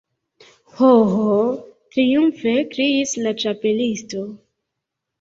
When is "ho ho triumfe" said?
0.79-2.57